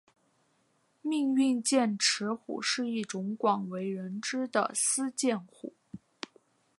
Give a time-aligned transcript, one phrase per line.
[1.03, 5.75] 命运剑齿虎是一种广为人知的斯剑虎。